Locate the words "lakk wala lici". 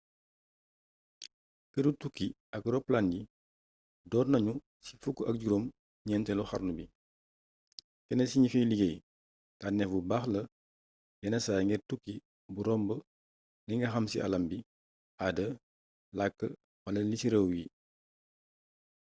16.17-17.27